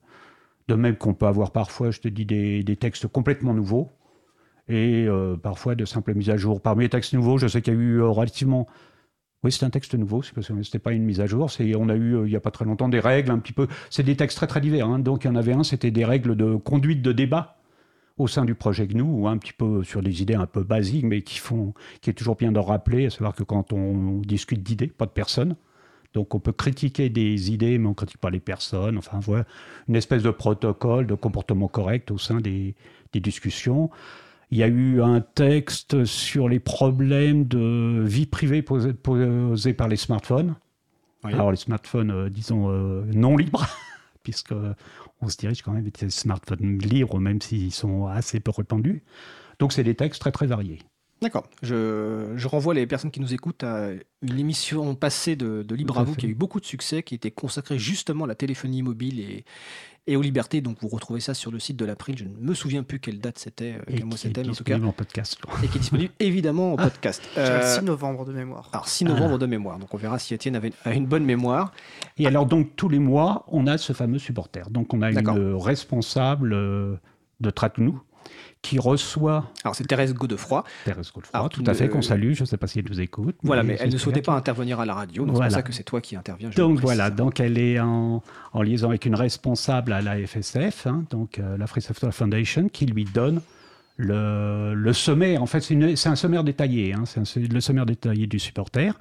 De 0.66 0.74
même 0.74 0.96
qu'on 0.96 1.12
peut 1.12 1.26
avoir 1.26 1.50
parfois, 1.52 1.90
je 1.90 2.00
te 2.00 2.08
dis, 2.08 2.24
des, 2.24 2.76
textes 2.76 3.06
complètement 3.06 3.52
nouveaux, 3.52 3.92
et 4.66 5.04
euh, 5.06 5.36
parfois 5.36 5.74
de 5.74 5.84
simples 5.84 6.14
mises 6.14 6.30
à 6.30 6.38
jour. 6.38 6.62
Parmi 6.62 6.84
les 6.84 6.88
textes 6.88 7.12
nouveaux, 7.12 7.36
je 7.36 7.46
sais 7.46 7.60
qu'il 7.60 7.74
y 7.74 7.76
a 7.76 7.78
eu 7.78 8.00
relativement... 8.00 8.66
Oui, 9.42 9.52
c'est 9.52 9.66
un 9.66 9.70
texte 9.70 9.94
nouveau, 9.94 10.22
ce 10.22 10.52
n'était 10.54 10.78
pas 10.78 10.92
une 10.92 11.04
mise 11.04 11.20
à 11.20 11.26
jour. 11.26 11.50
On 11.76 11.88
a 11.90 11.94
eu, 11.96 12.16
il 12.24 12.30
n'y 12.30 12.36
a 12.36 12.40
pas 12.40 12.50
très 12.50 12.64
longtemps, 12.64 12.88
des 12.88 12.98
règles 12.98 13.30
un 13.30 13.38
petit 13.40 13.52
peu... 13.52 13.68
C'est 13.90 14.04
des 14.04 14.16
textes 14.16 14.38
très 14.38 14.46
très 14.46 14.62
divers. 14.62 14.88
Hein. 14.88 15.00
Donc 15.00 15.24
il 15.24 15.26
y 15.26 15.30
en 15.30 15.36
avait 15.36 15.52
un, 15.52 15.64
c'était 15.64 15.90
des 15.90 16.06
règles 16.06 16.34
de 16.34 16.56
conduite 16.56 17.02
de 17.02 17.12
débat 17.12 17.58
au 18.16 18.28
sein 18.28 18.44
du 18.44 18.54
projet 18.54 18.86
GNU, 18.86 19.02
ou 19.02 19.28
un 19.28 19.38
petit 19.38 19.52
peu 19.52 19.82
sur 19.82 20.02
des 20.02 20.22
idées 20.22 20.34
un 20.34 20.46
peu 20.46 20.62
basiques, 20.62 21.04
mais 21.04 21.22
qui, 21.22 21.38
font, 21.38 21.74
qui 22.00 22.10
est 22.10 22.14
toujours 22.14 22.36
bien 22.36 22.52
de 22.52 22.58
rappeler, 22.58 23.06
à 23.06 23.10
savoir 23.10 23.34
que 23.34 23.42
quand 23.42 23.72
on 23.72 24.20
discute 24.20 24.62
d'idées, 24.62 24.86
pas 24.86 25.06
de 25.06 25.10
personnes, 25.10 25.56
donc 26.14 26.32
on 26.34 26.38
peut 26.38 26.52
critiquer 26.52 27.10
des 27.10 27.50
idées, 27.50 27.76
mais 27.76 27.86
on 27.86 27.90
ne 27.90 27.94
critique 27.94 28.18
pas 28.18 28.30
les 28.30 28.40
personnes. 28.40 28.96
Enfin, 28.96 29.18
voilà, 29.20 29.44
une 29.88 29.96
espèce 29.96 30.22
de 30.22 30.30
protocole 30.30 31.06
de 31.06 31.14
comportement 31.14 31.68
correct 31.68 32.10
au 32.10 32.18
sein 32.18 32.40
des, 32.40 32.74
discussions. 33.12 33.90
Il 34.50 34.58
y 34.58 34.64
a 34.64 34.66
eu 34.66 35.00
un 35.00 35.20
texte 35.20 36.04
sur 36.04 36.48
les 36.48 36.58
problèmes 36.58 37.44
de 37.44 38.02
vie 38.04 38.26
privée 38.26 38.62
posés, 38.62 39.72
par 39.72 39.88
les 39.88 39.96
smartphones. 39.96 40.56
Alors 41.22 41.50
les 41.52 41.56
smartphones, 41.56 42.10
euh, 42.10 42.28
disons, 42.28 42.70
euh, 42.70 43.04
non 43.14 43.36
libres, 43.36 43.66
puisque 44.24 44.54
on 45.20 45.28
se 45.28 45.36
dirige 45.36 45.62
quand 45.62 45.70
même 45.70 45.84
vers 45.84 45.92
des 45.92 46.10
smartphones 46.10 46.78
libres, 46.78 47.20
même 47.20 47.40
s'ils 47.40 47.72
sont 47.72 48.08
assez 48.08 48.40
peu 48.40 48.50
répandus. 48.50 49.04
Donc 49.60 49.72
c'est 49.72 49.84
des 49.84 49.94
textes 49.94 50.20
très 50.20 50.32
très 50.32 50.46
variés. 50.46 50.80
D'accord. 51.24 51.44
Je, 51.62 52.46
renvoie 52.46 52.74
les 52.74 52.86
personnes 52.86 53.10
qui 53.10 53.20
nous 53.20 53.32
écoutent 53.32 53.64
à 53.64 53.88
une 54.22 54.38
émission 54.38 54.94
passée 54.94 55.36
de, 55.36 55.62
de 55.62 55.74
Libre 55.74 55.98
à, 55.98 56.04
vous 56.04 56.14
qui 56.14 56.26
a 56.26 56.28
eu 56.28 56.34
beaucoup 56.34 56.60
de 56.60 56.66
succès, 56.66 57.02
qui 57.02 57.14
était 57.14 57.30
consacrée 57.30 57.78
justement 57.78 58.24
à 58.24 58.28
la 58.28 58.34
téléphonie 58.34 58.82
mobile 58.82 59.20
et, 59.20 59.44
et 60.06 60.16
aux 60.16 60.22
libertés. 60.22 60.60
Donc 60.60 60.78
vous 60.80 60.88
retrouvez 60.88 61.20
ça 61.20 61.32
sur 61.34 61.50
le 61.50 61.58
site 61.58 61.76
de 61.76 61.84
l'April. 61.84 62.18
Je 62.18 62.24
ne 62.24 62.36
me 62.36 62.52
souviens 62.54 62.82
plus 62.82 63.00
quelle 63.00 63.20
date 63.20 63.38
c'était, 63.38 63.76
euh, 63.78 63.82
quel 63.88 64.04
mois 64.04 64.18
c'était, 64.18 64.42
mais 64.42 64.50
en 64.50 64.54
tout 64.54 64.64
cas. 64.64 64.78
en 64.78 64.92
podcast. 64.92 65.38
Et 65.62 65.68
qui 65.68 65.78
est 65.78 65.80
disponible 65.80 66.12
évidemment 66.20 66.74
en 66.74 66.76
ah. 66.76 66.84
podcast. 66.84 67.22
6 67.22 67.38
euh, 67.38 67.80
novembre 67.80 68.24
de 68.24 68.32
mémoire. 68.32 68.68
Alors 68.72 68.88
6 68.88 69.04
novembre 69.04 69.34
ah. 69.36 69.38
de 69.38 69.46
mémoire. 69.46 69.78
Donc 69.78 69.94
on 69.94 69.96
verra 69.96 70.18
si 70.18 70.34
Étienne 70.34 70.56
avait 70.56 70.72
a 70.84 70.92
une 70.92 71.06
bonne 71.06 71.24
mémoire. 71.24 71.72
Et 72.18 72.26
alors 72.26 72.46
donc 72.46 72.76
tous 72.76 72.88
les 72.88 72.98
mois, 72.98 73.44
on 73.48 73.66
a 73.66 73.78
ce 73.78 73.92
fameux 73.92 74.18
supporter. 74.18 74.68
Donc 74.70 74.92
on 74.92 75.02
a 75.02 75.10
une 75.10 75.56
responsable 75.56 76.52
euh, 76.52 76.96
de 77.40 77.50
Tratenou 77.50 78.02
qui 78.62 78.78
reçoit. 78.78 79.50
Alors 79.62 79.74
c'est 79.74 79.86
Thérèse 79.86 80.14
Godefroy. 80.14 80.64
Thérèse 80.84 81.12
Godefroy, 81.12 81.48
tout 81.50 81.64
à 81.66 81.74
fait, 81.74 81.88
qu'on 81.88 82.02
salue. 82.02 82.32
Je 82.32 82.42
ne 82.42 82.46
sais 82.46 82.56
pas 82.56 82.66
si 82.66 82.78
elle 82.78 82.86
nous 82.88 83.00
écoute. 83.00 83.36
Voilà, 83.42 83.62
mais, 83.62 83.76
elle 83.78 83.92
ne 83.92 83.98
souhaitait 83.98 84.22
pas 84.22 84.32
intervenir 84.32 84.80
à 84.80 84.86
la 84.86 84.94
radio, 84.94 85.24
donc 85.26 85.36
c'est 85.36 85.42
pour 85.42 85.52
ça 85.52 85.62
que 85.62 85.72
c'est 85.72 85.82
toi 85.82 86.00
qui 86.00 86.16
interviens. 86.16 86.50
donc 86.50 86.80
voilà, 86.80 87.10
donc 87.10 87.40
elle 87.40 87.58
est 87.58 87.78
en, 87.80 88.22
liaison 88.54 88.88
avec 88.88 89.04
une 89.04 89.14
responsable 89.14 89.92
à 89.92 90.00
la 90.00 90.16
FSF, 90.26 90.86
hein, 90.86 91.04
donc 91.10 91.38
euh, 91.38 91.58
la 91.58 91.66
Free 91.66 91.82
Software 91.82 92.14
Foundation, 92.14 92.68
qui 92.68 92.86
lui 92.86 93.04
donne 93.04 93.42
le, 93.96 94.74
le 94.74 94.92
sommaire. 94.92 95.42
En 95.42 95.46
fait, 95.46 95.60
c'est 95.60 96.08
un 96.08 96.16
sommaire 96.16 96.44
détaillé, 96.44 96.94
hein, 96.94 97.04
c'est 97.06 97.36
le 97.36 97.60
sommaire 97.60 97.86
détaillé 97.86 98.26
du 98.26 98.38
supporter. 98.38 98.94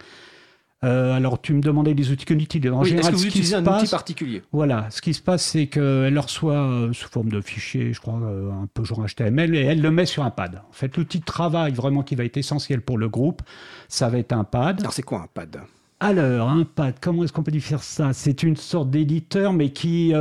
Euh, 0.83 1.13
alors, 1.13 1.41
tu 1.41 1.53
me 1.53 1.61
demandais 1.61 1.93
des 1.93 2.11
outils 2.11 2.25
cognitifs. 2.25 2.65
En 2.65 2.83
général, 2.83 3.05
est-ce 3.05 3.11
que 3.11 3.15
vous 3.15 3.27
utilisez 3.27 3.55
un 3.55 3.65
outil 3.65 3.89
particulier 3.89 4.41
Voilà, 4.51 4.87
ce 4.89 5.01
qui 5.01 5.13
se 5.13 5.21
passe, 5.21 5.43
c'est 5.43 5.67
qu'elle 5.67 6.13
le 6.13 6.19
reçoit 6.19 6.55
euh, 6.55 6.93
sous 6.93 7.09
forme 7.09 7.29
de 7.29 7.41
fichier, 7.41 7.93
je 7.93 8.01
crois, 8.01 8.19
euh, 8.21 8.51
un 8.51 8.67
peu 8.73 8.83
genre 8.83 9.05
HTML, 9.05 9.55
et 9.55 9.61
elle 9.61 9.81
le 9.81 9.91
met 9.91 10.05
sur 10.05 10.23
un 10.23 10.29
pad. 10.29 10.61
En 10.69 10.73
fait, 10.73 10.95
l'outil 10.97 11.19
de 11.19 11.25
travail 11.25 11.71
vraiment 11.71 12.03
qui 12.03 12.15
va 12.15 12.25
être 12.25 12.37
essentiel 12.37 12.81
pour 12.81 12.97
le 12.97 13.07
groupe, 13.07 13.41
ça 13.87 14.09
va 14.09 14.17
être 14.17 14.33
un 14.33 14.43
pad. 14.43 14.81
Alors, 14.81 14.93
c'est 14.93 15.03
quoi 15.03 15.19
un 15.19 15.27
pad? 15.33 15.61
Alors, 15.99 16.49
un 16.49 16.65
pad, 16.65 16.95
comment 16.99 17.23
est-ce 17.23 17.31
qu'on 17.31 17.43
peut 17.43 17.51
dire 17.51 17.81
ça? 17.81 18.11
C'est 18.11 18.43
une 18.43 18.57
sorte 18.57 18.89
d'éditeur, 18.89 19.53
mais 19.53 19.69
qui 19.69 20.13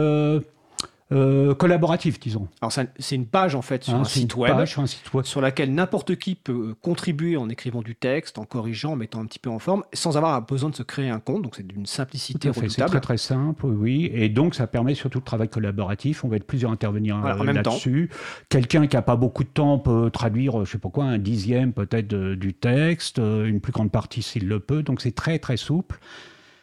euh, 1.12 1.54
collaboratif, 1.54 2.18
disons. 2.18 2.48
Alors 2.60 2.72
c'est 2.72 3.14
une 3.14 3.26
page 3.26 3.54
en 3.54 3.62
fait 3.62 3.84
sur, 3.84 3.94
hein, 3.94 4.00
un 4.00 4.04
site 4.04 4.34
web, 4.36 4.64
sur 4.64 4.82
un 4.82 4.86
site 4.86 5.12
web 5.12 5.24
sur 5.26 5.40
laquelle 5.40 5.74
n'importe 5.74 6.16
qui 6.16 6.34
peut 6.34 6.70
euh, 6.70 6.74
contribuer 6.80 7.36
en 7.36 7.48
écrivant 7.48 7.82
du 7.82 7.94
texte, 7.94 8.38
en 8.38 8.44
corrigeant, 8.44 8.92
en 8.92 8.96
mettant 8.96 9.20
un 9.20 9.26
petit 9.26 9.38
peu 9.38 9.50
en 9.50 9.58
forme, 9.58 9.84
sans 9.92 10.16
avoir 10.16 10.40
besoin 10.42 10.70
de 10.70 10.74
se 10.74 10.82
créer 10.82 11.10
un 11.10 11.20
compte. 11.20 11.42
Donc 11.42 11.56
c'est 11.56 11.66
d'une 11.66 11.86
simplicité 11.86 12.48
redoutable. 12.48 12.70
C'est 12.70 12.86
très 12.86 13.00
très 13.00 13.16
simple, 13.18 13.66
oui. 13.66 14.10
Et 14.14 14.28
donc 14.28 14.54
ça 14.54 14.66
permet 14.66 14.94
surtout 14.94 15.18
le 15.18 15.24
travail 15.24 15.48
collaboratif. 15.48 16.24
On 16.24 16.28
va 16.28 16.36
être 16.36 16.46
plusieurs 16.46 16.70
à 16.70 16.74
intervenir 16.74 17.24
euh, 17.24 17.44
là-dessus. 17.44 18.10
Quelqu'un 18.48 18.86
qui 18.86 18.96
n'a 18.96 19.02
pas 19.02 19.16
beaucoup 19.16 19.44
de 19.44 19.48
temps 19.48 19.78
peut 19.78 20.10
traduire, 20.10 20.64
je 20.64 20.70
sais 20.70 20.78
pas 20.78 20.88
quoi, 20.90 21.04
un 21.04 21.18
dixième 21.18 21.72
peut-être 21.72 22.08
du 22.08 22.54
texte, 22.54 23.18
une 23.18 23.60
plus 23.60 23.72
grande 23.72 23.90
partie 23.90 24.22
s'il 24.22 24.48
le 24.48 24.60
peut. 24.60 24.82
Donc 24.82 25.00
c'est 25.00 25.14
très 25.14 25.38
très 25.38 25.56
souple. 25.56 25.98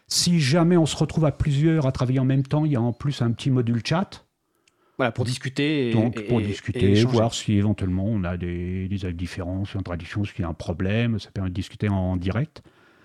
Si 0.08 0.40
jamais 0.40 0.76
on 0.76 0.88
se 0.88 0.98
retrouve 0.98 1.26
à 1.26 1.32
plusieurs 1.32 1.86
à 1.86 1.92
travailler 1.92 2.20
en 2.20 2.26
même 2.26 2.44
temps, 2.44 2.66
il 2.66 2.72
y 2.72 2.76
a 2.76 2.82
en 2.82 2.94
plus 2.94 3.22
un 3.22 3.32
petit 3.32 3.52
module 3.52 3.82
chat 3.86 4.26
voilà, 5.00 5.14
pour 5.14 5.24
discuter. 5.24 5.94
Donc, 5.94 6.22
pour 6.28 6.42
discuter, 6.42 7.06
voir 7.06 7.34
si 7.34 7.54
éventuellement 7.54 8.04
on 8.06 8.26
a 8.26 8.36
des, 8.36 8.90
des 8.90 9.14
différences, 9.14 9.74
une 9.74 9.82
tradition, 9.82 10.26
s'il 10.26 10.42
y 10.42 10.44
a 10.44 10.50
un 10.50 10.54
problème, 10.54 11.20
ça 11.20 11.32
permet 11.32 11.50
de 11.50 11.56
discuter 11.56 11.88
en, 11.88 12.18
direct. 12.18 12.62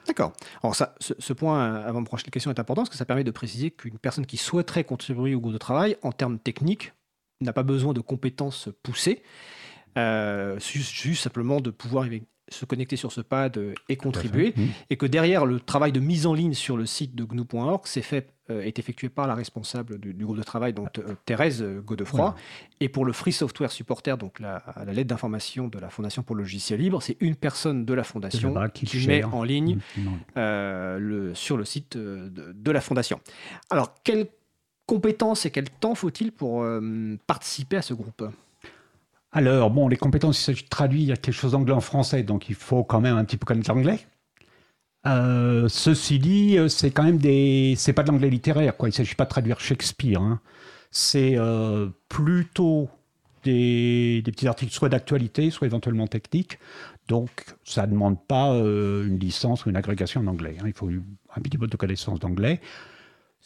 D'accord. 0.08 0.32
Alors 0.64 0.74
ça, 0.74 0.96
ce, 0.98 1.32
point, 1.32 1.76
avant 1.76 2.02
de 2.02 2.06
prochaine 2.06 2.30
question, 2.30 2.50
est 2.50 2.58
important 2.58 2.82
parce 2.82 2.90
que 2.90 2.96
ça 2.96 3.04
permet 3.04 3.22
de 3.22 3.30
préciser 3.30 3.70
qu'une 3.70 3.96
personne 3.96 4.26
qui 4.26 4.38
souhaiterait 4.38 4.82
contribuer 4.82 5.36
au 5.36 5.40
groupe 5.40 5.52
de 5.52 5.58
travail, 5.58 5.96
en 6.02 6.10
termes 6.10 6.40
techniques, 6.40 6.92
n'a 7.40 7.52
pas 7.52 7.62
besoin 7.62 7.92
de 7.92 8.00
compétences 8.00 8.68
poussées, 8.82 9.22
euh, 9.96 10.58
juste, 10.58 11.22
simplement 11.22 11.60
de 11.60 11.70
pouvoir 11.70 12.06
se 12.48 12.64
connecter 12.64 12.96
sur 12.96 13.12
ce 13.12 13.20
pad 13.20 13.58
et 13.88 13.96
contribuer, 13.96 14.52
mmh. 14.56 14.62
et 14.90 14.96
que 14.96 15.06
derrière 15.06 15.46
le 15.46 15.60
travail 15.60 15.92
de 15.92 16.00
mise 16.00 16.26
en 16.26 16.34
ligne 16.34 16.54
sur 16.54 16.76
le 16.76 16.86
site 16.86 17.14
de 17.14 17.24
gnu.org, 17.24 17.82
c'est 17.84 18.02
fait 18.02 18.34
euh, 18.50 18.60
est 18.60 18.78
effectué 18.78 19.08
par 19.08 19.26
la 19.26 19.34
responsable 19.34 19.98
du, 19.98 20.12
groupe 20.12 20.36
de 20.36 20.42
travail, 20.42 20.74
donc 20.74 20.98
euh, 20.98 21.14
Thérèse 21.24 21.62
euh, 21.62 21.80
Godefroy. 21.80 22.34
Et 22.78 22.90
pour 22.90 23.06
le 23.06 23.14
Free 23.14 23.32
Software 23.32 23.72
Supporter, 23.72 24.18
donc 24.18 24.38
la, 24.38 24.62
la 24.84 24.92
lettre 24.92 25.08
d'information 25.08 25.66
de 25.68 25.78
la 25.78 25.88
Fondation 25.88 26.22
pour 26.22 26.36
le 26.36 26.42
logiciel 26.42 26.78
libre, 26.78 27.00
c'est 27.00 27.16
une 27.20 27.36
personne 27.36 27.86
de 27.86 27.94
la 27.94 28.04
Fondation 28.04 28.54
qui, 28.74 29.06
met 29.06 29.24
en 29.24 29.44
ligne 29.44 29.78
le, 30.36 31.32
sur 31.32 31.56
le 31.56 31.64
site 31.64 31.96
de, 31.96 32.70
la 32.70 32.82
Fondation. 32.82 33.18
Alors, 33.70 33.94
quelles 34.04 34.26
compétences 34.84 35.46
et 35.46 35.50
quel 35.50 35.70
temps 35.70 35.94
faut-il 35.94 36.30
pour 36.30 36.66
participer 37.26 37.78
à 37.78 37.82
ce 37.82 37.94
groupe? 37.94 38.28
Alors, 39.34 39.70
bon, 39.70 39.88
les 39.88 39.96
compétences, 39.96 40.40
il 40.40 40.44
s'agit 40.44 40.62
de 40.62 40.68
traduire, 40.68 41.02
il 41.02 41.08
y 41.08 41.12
a 41.12 41.16
quelque 41.16 41.34
chose 41.34 41.52
d'anglais 41.52 41.74
en 41.74 41.80
français, 41.80 42.22
donc 42.22 42.48
il 42.48 42.54
faut 42.54 42.84
quand 42.84 43.00
même 43.00 43.16
un 43.16 43.24
petit 43.24 43.36
peu 43.36 43.44
connaître 43.44 43.68
l'anglais. 43.68 43.98
Euh, 45.06 45.68
ceci 45.68 46.20
dit, 46.20 46.56
euh, 46.56 46.68
c'est 46.68 46.92
quand 46.92 47.02
même 47.02 47.18
des, 47.18 47.74
c'est 47.76 47.92
pas 47.92 48.04
de 48.04 48.12
l'anglais 48.12 48.30
littéraire, 48.30 48.76
quoi. 48.76 48.88
Il 48.88 48.92
s'agit 48.92 49.16
pas 49.16 49.24
de 49.24 49.30
traduire 49.30 49.58
Shakespeare. 49.58 50.20
Hein. 50.20 50.40
C'est 50.92 51.34
euh, 51.36 51.88
plutôt 52.08 52.88
des, 53.42 54.22
petits 54.24 54.46
articles, 54.46 54.72
soit 54.72 54.88
d'actualité, 54.88 55.50
soit 55.50 55.66
éventuellement 55.66 56.06
techniques. 56.06 56.60
Donc, 57.08 57.30
ça 57.64 57.86
ne 57.86 57.92
demande 57.92 58.24
pas 58.24 58.50
une 58.52 59.18
licence 59.18 59.66
ou 59.66 59.70
une 59.70 59.76
agrégation 59.76 60.20
en 60.20 60.28
anglais. 60.28 60.56
Hein. 60.60 60.64
Il 60.68 60.72
faut 60.72 60.88
un 60.88 61.40
petit 61.42 61.58
peu 61.58 61.66
de 61.66 61.76
connaissance 61.76 62.20
d'anglais. 62.20 62.60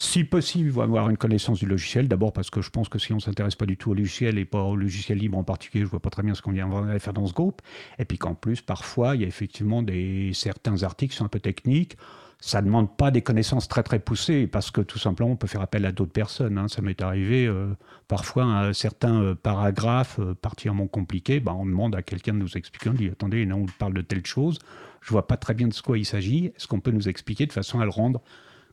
Si 0.01 0.23
possible, 0.23 0.81
avoir 0.81 1.11
une 1.11 1.17
connaissance 1.17 1.59
du 1.59 1.67
logiciel. 1.67 2.07
D'abord 2.07 2.33
parce 2.33 2.51
que 2.51 2.63
je 2.63 2.71
pense 2.71 2.89
que 2.89 3.01
si 3.01 3.13
on 3.13 3.17
ne 3.17 3.21
s'intéresse 3.21 3.57
pas 3.57 3.67
du 3.67 3.77
tout 3.77 3.91
au 3.91 3.95
logiciel 3.95 4.39
et 4.39 4.45
pas 4.45 4.63
au 4.63 4.77
logiciel 4.77 5.19
libre 5.19 5.37
en 5.37 5.43
particulier, 5.43 5.85
je 5.85 5.91
vois 5.91 5.99
pas 5.99 6.11
très 6.11 6.23
bien 6.23 6.37
ce 6.37 6.43
qu'on 6.43 6.53
vient 6.53 6.71
faire 7.01 7.13
dans 7.13 7.27
ce 7.27 7.33
groupe. 7.33 7.63
Et 7.99 8.05
puis 8.05 8.17
qu'en 8.17 8.37
plus, 8.37 8.61
parfois, 8.61 9.17
il 9.17 9.23
y 9.23 9.25
a 9.25 9.27
effectivement 9.27 9.83
des, 9.83 10.31
certains 10.35 10.85
articles 10.85 11.11
qui 11.11 11.19
sont 11.19 11.25
un 11.25 11.29
peu 11.29 11.41
techniques. 11.41 11.97
Ça 12.39 12.61
ne 12.61 12.67
demande 12.67 12.97
pas 12.97 13.11
des 13.11 13.23
connaissances 13.23 13.67
très 13.67 13.83
très 13.83 13.99
poussées 13.99 14.47
parce 14.47 14.71
que 14.71 14.81
tout 14.81 15.01
simplement, 15.01 15.31
on 15.33 15.37
peut 15.37 15.49
faire 15.49 15.63
appel 15.63 15.85
à 15.85 15.91
d'autres 15.91 16.13
personnes. 16.13 16.59
Hein. 16.59 16.69
Ça 16.69 16.81
m'est 16.81 17.03
arrivé 17.03 17.47
euh, 17.47 17.75
parfois 18.07 18.45
un 18.45 18.73
certain 18.73 19.21
euh, 19.21 19.35
paragraphe 19.35 20.21
euh, 20.21 20.35
particulièrement 20.35 20.87
compliqué. 20.87 21.41
Ben, 21.41 21.55
on 21.55 21.67
demande 21.67 21.97
à 21.97 22.03
quelqu'un 22.03 22.35
de 22.35 22.39
nous 22.39 22.57
expliquer. 22.57 22.91
On 22.91 22.95
dit 22.95 23.09
attendez, 23.09 23.45
là, 23.45 23.57
on 23.57 23.67
parle 23.81 23.95
de 23.95 24.03
telle 24.03 24.25
chose. 24.25 24.61
Je 25.01 25.11
vois 25.11 25.27
pas 25.27 25.37
très 25.37 25.55
bien 25.55 25.67
de 25.67 25.75
ce 25.75 25.83
quoi 25.83 25.99
il 25.99 26.05
s'agit. 26.05 26.47
Est-ce 26.47 26.69
qu'on 26.69 26.79
peut 26.79 26.93
nous 26.93 27.09
expliquer 27.09 27.47
de 27.47 27.53
façon 27.53 27.81
à 27.81 27.85
le 27.85 27.91
rendre 27.91 28.23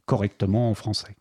correctement 0.05 0.69
en 0.69 0.73
français. 0.73 1.15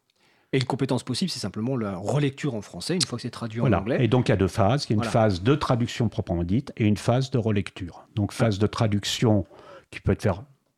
Et 0.52 0.58
une 0.58 0.64
compétence 0.64 1.02
possible, 1.02 1.30
c'est 1.32 1.40
simplement 1.40 1.76
la 1.76 1.96
relecture 1.96 2.54
en 2.54 2.62
français, 2.62 2.94
une 2.94 3.02
fois 3.02 3.18
que 3.18 3.22
c'est 3.22 3.30
traduit 3.30 3.60
en 3.60 3.72
anglais. 3.72 4.04
Et 4.04 4.06
donc 4.06 4.28
il 4.28 4.32
y 4.32 4.34
a 4.34 4.36
deux 4.36 4.46
phases. 4.46 4.86
Il 4.88 4.96
y 4.96 5.00
a 5.00 5.02
une 5.02 5.10
phase 5.10 5.42
de 5.42 5.54
traduction 5.56 6.08
proprement 6.08 6.44
dite 6.44 6.72
et 6.76 6.86
une 6.86 6.96
phase 6.96 7.30
de 7.32 7.38
relecture. 7.38 8.06
Donc 8.14 8.32
phase 8.32 8.60
de 8.60 8.66
traduction 8.68 9.46
qui 9.90 10.00
peut 10.00 10.12
être 10.12 10.22
faite 10.22 10.34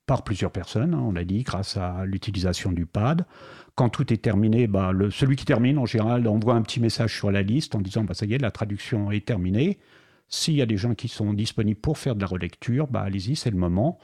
par 0.06 0.22
plusieurs 0.22 0.52
personnes, 0.52 0.94
hein, 0.94 1.02
on 1.04 1.16
a 1.16 1.24
dit, 1.24 1.42
grâce 1.42 1.76
à 1.76 2.04
l'utilisation 2.06 2.72
du 2.72 2.86
pad. 2.86 3.26
Quand 3.74 3.88
tout 3.88 4.10
est 4.12 4.22
terminé, 4.22 4.68
bah, 4.68 4.92
le, 4.92 5.10
celui 5.10 5.36
qui 5.36 5.44
termine, 5.44 5.78
en 5.78 5.84
général, 5.84 6.26
envoie 6.28 6.54
un 6.54 6.62
petit 6.62 6.80
message 6.80 7.14
sur 7.14 7.30
la 7.30 7.42
liste 7.42 7.74
en 7.74 7.80
disant 7.80 8.04
bah, 8.04 8.14
ça 8.14 8.24
y 8.24 8.32
est, 8.32 8.38
la 8.38 8.52
traduction 8.52 9.10
est 9.10 9.26
terminée. 9.26 9.78
S'il 10.28 10.54
y 10.54 10.62
a 10.62 10.66
des 10.66 10.76
gens 10.76 10.94
qui 10.94 11.08
sont 11.08 11.32
disponibles 11.32 11.80
pour 11.80 11.98
faire 11.98 12.14
de 12.14 12.20
la 12.20 12.26
relecture, 12.26 12.86
bah, 12.86 13.02
allez-y, 13.02 13.36
c'est 13.36 13.50
le 13.50 13.58
moment. 13.58 13.98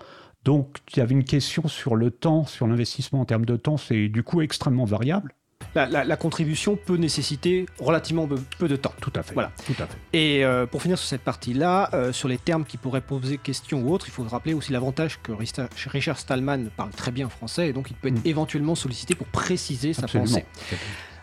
Donc, 0.45 0.79
il 0.93 0.99
y 0.99 1.01
avait 1.01 1.15
une 1.15 1.25
question 1.25 1.69
sur 1.69 1.95
le 1.95 2.11
temps, 2.11 2.45
sur 2.45 2.67
l'investissement 2.67 3.21
en 3.21 3.25
termes 3.25 3.45
de 3.45 3.57
temps, 3.57 3.77
c'est 3.77 4.09
du 4.09 4.23
coup 4.23 4.41
extrêmement 4.43 4.85
variable. 4.85 5.35
La, 5.75 6.17
contribution 6.17 6.77
peut 6.77 6.97
nécessiter 6.97 7.67
relativement 7.79 8.29
peu 8.59 8.69
de 8.69 8.77
temps. 8.77 8.93
Tout 9.01 9.13
à 9.15 9.23
fait. 9.23 9.33
Voilà. 9.33 9.53
Tout 9.65 9.75
à 9.79 9.87
fait. 9.87 9.97
Et 10.13 10.45
euh, 10.45 10.67
pour 10.67 10.83
finir 10.83 10.99
sur 10.99 11.09
cette 11.09 11.23
partie-là, 11.23 11.89
euh, 11.95 12.13
sur 12.13 12.29
les 12.29 12.37
termes 12.37 12.65
qui 12.65 12.77
pourraient 12.77 13.01
poser 13.01 13.39
question 13.39 13.83
ou 13.83 13.93
autre, 13.93 14.07
il 14.09 14.11
faut 14.11 14.23
rappeler 14.25 14.55
aussi 14.55 14.73
l'avantage 14.73 15.21
que 15.23 15.33
Richard 15.33 16.19
Stallman 16.19 16.67
parle 16.77 16.91
très 16.91 17.11
bien 17.11 17.29
français 17.29 17.69
et 17.69 17.73
donc 17.73 17.91
il 17.91 17.97
peut 17.97 18.09
être 18.09 18.25
mm. 18.25 18.29
éventuellement 18.29 18.75
sollicité 18.75 19.15
pour 19.15 19.29
préciser 19.29 19.95
sa 19.95 20.07
pensée. 20.09 20.45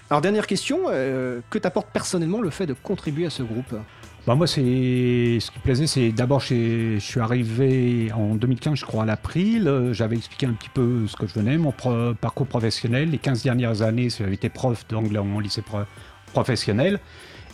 Alors 0.09 0.21
dernière 0.21 0.47
question, 0.47 0.85
euh, 0.87 1.41
que 1.51 1.59
t'apporte 1.59 1.89
personnellement 1.93 2.41
le 2.41 2.49
fait 2.49 2.65
de 2.65 2.73
contribuer 2.73 3.27
à 3.27 3.29
ce 3.29 3.43
groupe? 3.43 3.75
Bah, 4.27 4.35
moi, 4.35 4.47
c'est 4.47 4.61
ce 5.39 5.49
qui 5.49 5.59
plaisait, 5.59 5.87
c'est 5.87 6.11
d'abord, 6.11 6.39
je 6.39 6.97
suis 6.99 7.19
arrivé 7.19 8.11
en 8.13 8.35
2015, 8.35 8.77
je 8.77 8.85
crois, 8.85 9.03
à 9.03 9.05
l'April. 9.05 9.67
Euh, 9.67 9.93
j'avais 9.93 10.17
expliqué 10.17 10.45
un 10.45 10.53
petit 10.53 10.69
peu 10.69 11.07
ce 11.07 11.15
que 11.15 11.25
je 11.25 11.33
venais, 11.33 11.57
mon 11.57 11.73
parcours 12.19 12.47
professionnel. 12.47 13.09
Les 13.09 13.17
15 13.17 13.43
dernières 13.43 13.81
années, 13.81 14.09
j'avais 14.09 14.33
été 14.33 14.49
prof 14.49 14.85
d'anglais 14.87 15.19
en 15.19 15.39
lycée 15.39 15.63
professionnel. 16.33 16.99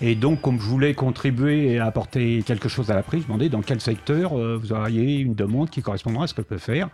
Et 0.02 0.16
donc, 0.16 0.42
comme 0.42 0.60
je 0.60 0.66
voulais 0.66 0.94
contribuer 0.94 1.72
et 1.72 1.80
apporter 1.80 2.44
quelque 2.46 2.68
chose 2.68 2.92
à 2.92 2.96
l'April, 2.96 3.22
je 3.22 3.26
me 3.26 3.28
demandais 3.30 3.50
dans 3.50 3.62
quel 3.62 3.80
secteur 3.80 4.38
euh, 4.38 4.58
vous 4.62 4.74
auriez 4.74 5.20
une 5.20 5.36
demande 5.36 5.70
qui 5.70 5.82
correspondrait 5.82 6.26
à 6.26 6.28
ce 6.28 6.34
que 6.34 6.42
je 6.42 6.48
peux 6.48 6.58
faire. 6.58 6.90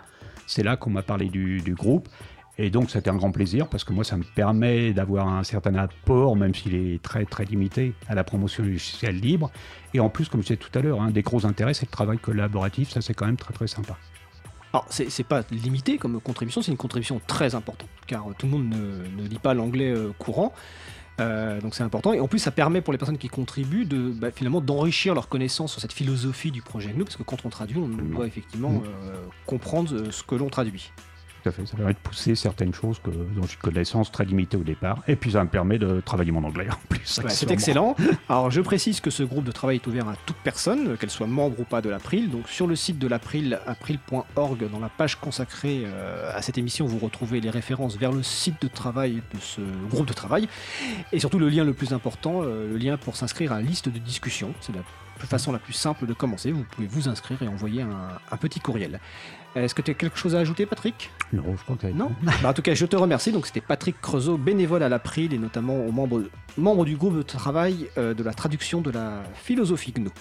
C'est 0.46 0.64
là 0.64 0.76
qu'on 0.76 0.92
m'a 0.92 1.02
parlé 1.02 1.30
du 1.30 1.74
groupe. 1.76 2.10
Et 2.58 2.70
donc, 2.70 2.92
c'était 2.92 3.10
un 3.10 3.16
grand 3.16 3.32
plaisir 3.32 3.68
parce 3.68 3.84
que 3.84 3.94
moi, 3.94 4.04
ça 4.04 4.18
me 4.18 4.24
permet 4.24 4.94
d'avoir 4.94 5.28
un 5.28 5.44
certain 5.44 5.76
apport, 5.76 6.36
même 6.36 6.54
s'il 6.54 6.76
est 6.76 7.02
très 7.02 7.26
très 7.26 7.46
limité, 7.46 7.94
à 8.08 8.16
la 8.16 8.24
promotion 8.24 8.64
du 8.64 8.74
logiciel 8.74 9.16
libre. 9.16 9.52
Et 9.94 10.00
en 10.00 10.10
plus, 10.10 10.30
comme 10.30 10.42
je 10.42 10.48
disais 10.48 10.58
tout 10.58 10.78
à 10.78 10.82
l'heure, 10.82 11.02
un 11.02 11.12
des 11.12 11.22
gros 11.22 11.46
intérêts, 11.46 11.74
c'est 11.74 11.86
le 11.86 11.92
travail 11.92 12.18
collaboratif. 12.18 12.90
Ça, 12.90 13.02
c'est 13.02 13.14
quand 13.14 13.26
même 13.26 13.38
très 13.38 13.54
très 13.54 13.68
sympa. 13.68 13.98
Alors, 14.74 14.86
c'est 14.90 15.24
pas 15.24 15.42
limité 15.52 15.98
comme 15.98 16.22
contribution, 16.22 16.62
c'est 16.62 16.72
une 16.72 16.78
contribution 16.78 17.20
très 17.28 17.56
importante, 17.56 17.90
car 18.08 18.26
tout 18.38 18.46
le 18.46 18.54
monde 18.54 18.70
ne, 18.70 19.28
lit 19.28 19.40
pas 19.40 19.54
l'anglais 19.54 19.92
euh, 19.92 20.14
courant. 20.18 20.54
Euh, 21.20 21.60
donc 21.60 21.76
c'est 21.76 21.84
important. 21.84 22.14
Et 22.14 22.22
en 22.22 22.28
plus, 22.28 22.40
ça 22.40 22.52
permet 22.52 22.80
pour 22.80 22.94
les 22.94 22.98
personnes 22.98 23.18
qui 23.18 23.28
contribuent 23.28 23.86
de 23.86 24.12
bah, 24.12 24.32
finalement 24.32 24.62
d'enrichir 24.62 25.14
leur 25.14 25.28
connaissance 25.28 25.74
sur 25.74 25.82
cette 25.82 25.92
philosophie 25.92 26.52
du 26.52 26.62
projet 26.62 26.92
GNU, 26.94 27.04
parce 27.04 27.18
que 27.18 27.24
quand 27.24 27.46
on 27.46 27.50
traduit, 27.50 27.78
on 27.78 27.88
doit 27.88 28.28
effectivement 28.28 28.82
euh, 28.86 29.14
comprendre 29.46 30.10
ce 30.10 30.24
que 30.24 30.36
l'on 30.36 30.50
traduit. 30.50 30.92
Ça 31.44 31.52
permet 31.76 31.94
de 31.94 32.00
pousser 32.00 32.36
certaines 32.36 32.74
choses 32.74 33.00
que, 33.00 33.10
dont 33.10 33.44
j'ai 33.48 33.58
connaissance 33.58 34.12
très 34.12 34.26
limitée 34.26 34.58
au 34.58 34.64
départ. 34.64 35.02
Et 35.08 35.16
puis 35.16 35.32
ça 35.32 35.44
me 35.44 35.50
permet 35.50 35.80
de 35.80 36.02
travailler 36.02 36.32
mon 36.32 36.44
anglais 36.44 36.68
en 36.70 36.88
plus. 36.90 37.20
c'est 37.28 37.52
excellent. 37.52 37.96
Alors 38.30 38.52
je 38.52 38.62
précise 38.62 39.00
que 39.00 39.10
ce 39.10 39.24
groupe 39.24 39.44
de 39.44 39.52
travail 39.52 39.78
est 39.78 39.88
ouvert 39.88 40.08
à 40.08 40.16
toute 40.26 40.38
personne, 40.38 40.98
qu'elle 40.98 41.10
soit 41.10 41.28
membre 41.28 41.60
ou 41.60 41.64
pas 41.64 41.82
de 41.82 41.90
l'April. 41.90 42.30
Donc 42.30 42.48
sur 42.48 42.68
le 42.68 42.76
site 42.76 43.00
de 43.00 43.08
l'April, 43.08 43.60
april.org, 43.66 44.70
dans 44.70 44.80
la 44.80 44.90
page 44.90 45.16
consacrée 45.16 45.84
euh, 45.86 46.32
à 46.36 46.42
cette 46.42 46.58
émission, 46.58 46.86
vous 46.86 47.00
retrouvez 47.00 47.42
les 47.42 47.50
références 47.50 47.98
vers 47.98 48.12
le 48.12 48.24
site 48.24 48.62
de 48.62 48.68
travail 48.68 49.22
de 49.34 49.40
ce 49.40 49.62
groupe 49.90 50.08
de 50.08 50.14
travail. 50.14 50.48
Et 51.12 51.20
surtout 51.20 51.40
le 51.40 51.50
lien 51.50 51.64
le 51.64 51.74
plus 51.74 51.94
important, 51.94 52.42
euh, 52.44 52.68
le 52.70 52.78
lien 52.78 52.98
pour 52.98 53.16
s'inscrire 53.16 53.52
à 53.52 53.56
la 53.56 53.62
liste 53.62 53.90
de 53.90 54.00
discussion. 54.00 54.54
C'est 54.62 54.76
la 54.76 54.82
façon 55.28 55.52
la 55.52 55.60
plus 55.60 55.74
simple 55.74 56.06
de 56.06 56.14
commencer. 56.14 56.52
Vous 56.52 56.64
pouvez 56.64 56.88
vous 56.88 57.08
inscrire 57.08 57.42
et 57.44 57.48
envoyer 57.48 57.84
un 57.84 58.38
petit 58.38 58.60
courriel. 58.60 59.00
Est-ce 59.56 59.76
que 59.76 59.82
tu 59.82 59.92
as 59.92 59.94
quelque 59.94 60.18
chose 60.18 60.36
à 60.36 60.40
ajouter, 60.40 60.66
Patrick? 60.66 61.10
Non, 61.34 61.44
je 61.58 61.64
crois 61.64 61.76
que 61.76 61.88
Non 61.88 62.12
bah, 62.22 62.32
En 62.46 62.54
tout 62.54 62.62
cas, 62.62 62.74
je 62.74 62.86
te 62.86 62.96
remercie. 62.96 63.32
Donc, 63.32 63.46
c'était 63.48 63.62
Patrick 63.62 64.00
Creusot, 64.00 64.38
bénévole 64.38 64.84
à 64.84 64.90
l'April 64.90 65.34
et 65.34 65.38
notamment 65.38 65.76
aux 65.86 65.92
membres, 65.92 66.24
membres 66.58 66.86
du 66.86 66.96
groupe 66.96 67.18
de 67.18 67.22
travail 67.22 67.88
euh, 67.98 68.14
de 68.14 68.24
la 68.24 68.34
traduction 68.34 68.82
de 68.82 68.92
la 68.92 69.24
philosophie 69.34 69.92
GNU. 69.92 70.12